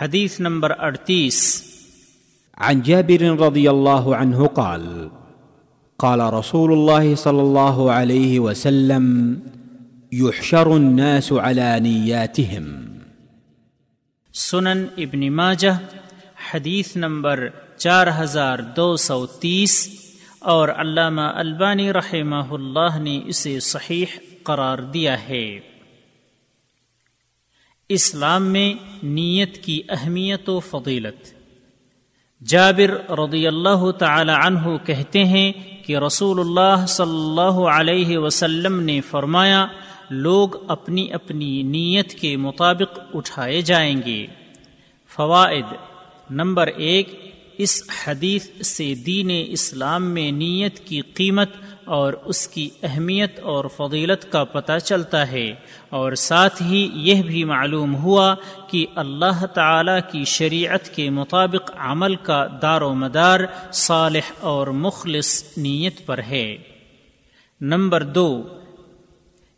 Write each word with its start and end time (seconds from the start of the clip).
حدیث 0.00 0.40
نمبر 0.40 0.70
اڑتیس۔ 0.78 1.62
عن 2.56 2.82
جابر 2.82 3.22
رضي 3.40 3.68
الله 3.68 4.14
عنه 4.14 4.46
قال 4.46 5.08
قال 5.96 6.20
رسول 6.20 6.72
الله 6.72 7.14
صلى 7.14 7.42
الله 7.42 7.92
عليه 7.92 8.38
وسلم 8.38 9.34
يحشر 10.12 10.66
الناس 10.66 11.32
على 11.32 11.80
نياتهم 11.80 12.64
سنن 14.34 14.84
ابن 14.96 15.32
ماجہ 15.32 15.78
حدیث 16.54 16.96
نمبر 16.96 17.48
چار 17.76 18.06
ہزار 18.18 18.58
دو 18.58 18.96
سو 18.96 19.26
تیس 19.26 19.88
اور 20.38 20.68
علامہ 20.68 21.28
البانی 21.34 21.92
رحمہ 21.92 22.44
اللہ 22.50 22.98
نے 22.98 23.20
اسے 23.26 23.60
صحیح 23.60 24.06
قرار 24.42 24.78
دیا 24.78 25.28
ہے۔ 25.28 25.60
اسلام 27.88 28.46
میں 28.46 28.74
نیت 29.02 29.64
کی 29.64 29.82
اہمیت 29.88 30.48
و 30.48 30.60
فضیلت۔ 30.60 31.34
جابر 32.44 33.10
رضی 33.10 33.46
اللہ 33.46 33.90
تعالی 33.90 34.32
عنہ 34.46 34.76
کہتے 34.86 35.24
ہیں 35.24 35.52
کہ 35.86 35.96
رسول 35.96 36.40
اللہ 36.40 36.86
صلی 36.86 37.10
اللہ 37.10 37.68
علیہ 37.68 38.18
وسلم 38.18 38.80
نے 38.80 39.00
فرمایا، 39.00 39.66
لوگ 40.10 40.70
اپنی 40.70 41.12
اپنی 41.12 41.62
نیت 41.62 42.10
کے 42.10 42.36
مطابق 42.36 42.98
اٹھائے 43.14 43.60
جائیں 43.60 43.96
گے۔ 44.06 44.26
فوائد 45.08 45.72
نمبر 46.30 46.66
ایک 46.66 47.33
اس 47.58 47.82
حدیث 48.06 48.66
سے 48.66 48.94
دین 48.94 49.30
اسلام 49.48 50.10
میں 50.10 50.30
نیت 50.30 50.78
کی 50.78 51.00
قیمت 51.00 51.48
اور 51.84 52.12
اس 52.24 52.48
کی 52.48 52.68
اہمیت 52.82 53.40
اور 53.40 53.64
فضیلت 53.76 54.32
کا 54.32 54.44
پتہ 54.44 54.78
چلتا 54.84 55.30
ہے 55.30 55.54
اور 55.88 56.12
ساتھ 56.12 56.62
ہی 56.62 56.90
یہ 56.94 57.22
بھی 57.22 57.44
معلوم 57.44 57.94
ہوا 57.94 58.34
کہ 58.68 58.86
اللہ 58.94 59.46
تعالی 59.46 60.00
کی 60.12 60.24
شریعت 60.24 60.94
کے 60.94 61.10
مطابق 61.10 61.70
عمل 61.76 62.14
کا 62.14 62.46
دار 62.62 62.80
و 62.80 62.94
مدار 62.94 63.40
صالح 63.72 64.32
اور 64.40 64.66
مخلص 64.66 65.44
نیت 65.56 66.06
پر 66.06 66.20
ہے۔ 66.30 66.56
نمبر 67.60 68.02
دو، 68.02 68.42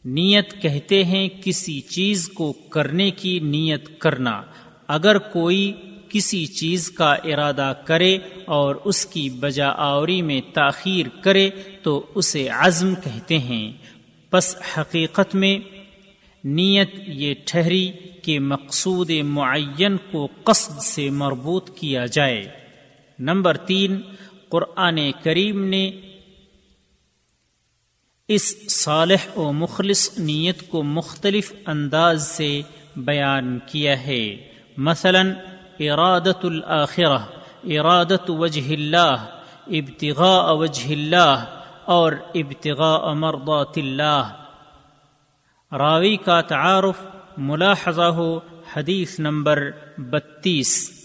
نیت 0.05 0.63
کہتے 0.63 1.05
ہیں 1.05 1.29
کسی 1.45 1.81
چیز 1.81 2.29
کو 2.29 2.53
کرنے 2.53 3.11
کی 3.11 3.39
نیت 3.39 3.99
کرنا۔ 3.99 4.43
اگر 4.89 5.19
کوئی 5.19 5.73
کسی 6.09 6.47
چیز 6.47 6.91
کا 6.91 7.13
ارادہ 7.13 7.73
کرے 7.85 8.19
اور 8.45 8.77
اس 8.85 9.07
کی 9.07 9.31
بجا 9.31 9.69
آوری 9.69 10.23
میں 10.23 10.41
تاخیر 10.55 11.07
کرے 11.21 11.51
تو 11.83 12.07
اسے 12.15 12.49
عزم 12.49 12.95
کہتے 12.95 13.39
ہیں۔ 13.39 13.73
پس 14.31 14.57
حقیقت 14.79 15.35
میں 15.35 15.59
نیت 16.45 16.91
یہ 17.07 17.35
ٹھہری 17.47 17.93
کہ 18.23 18.41
مقصود 18.41 19.11
معین 19.11 19.97
کو 20.11 20.29
قصد 20.45 20.81
سے 20.81 21.11
مربوط 21.11 21.79
کیا 21.79 22.07
جائے۔ 22.07 22.49
نمبر 23.19 23.57
تین، 23.57 24.01
قرآن 24.49 25.11
کریم 25.23 25.65
نے 25.65 25.91
اس 28.29 28.73
صالح 28.73 29.39
و 29.39 29.53
مخلص 29.53 30.19
نیت 30.19 30.69
کو 30.69 30.83
مختلف 30.83 31.53
انداز 31.67 32.29
سے 32.29 32.63
بیان 32.97 33.59
کیا 33.67 34.07
ہے۔ 34.07 34.37
مثلاً 34.77 35.33
ارادت 35.79 36.45
الآخرہ 36.45 37.19
ارادت 37.65 38.31
وجہ 38.31 38.73
اللہ 38.73 39.27
ابتغاء 39.67 40.53
وجہ 40.53 40.93
اللہ 40.93 41.45
اور 41.85 42.13
ابتغاء 42.35 43.13
مرضات 43.13 43.73
اللہ 43.77 44.33
راوی 45.73 46.17
کا 46.17 46.41
تعارف 46.41 47.07
ملاحظہ 47.39 48.03
ہو 48.03 48.41
حدیث 48.77 49.21
نمبر 49.21 49.71
بتیس۔ 49.99 50.96